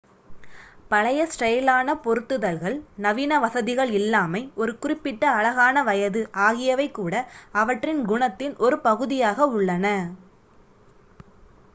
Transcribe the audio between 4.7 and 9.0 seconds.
குறிப்பிட்ட அழகான வயது ஆகியவை கூட அவற்றின் குணத்தின் ஒரு